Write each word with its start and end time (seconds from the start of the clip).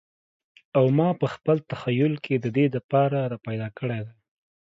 او 0.77 0.85
ماپه 0.97 1.27
خپل 1.35 1.57
تخیل 1.71 2.13
کی 2.23 2.35
ددې 2.45 2.65
د 2.71 2.77
پاره 2.89 3.21
را 3.31 3.37
پیدا 3.47 3.67
کړی 3.77 3.99
دی 4.07 4.15